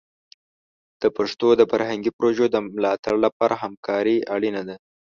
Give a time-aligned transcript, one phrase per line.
[1.01, 4.75] د پښتو د فرهنګي پروژو د ملاتړ لپاره همکاري اړینه ده.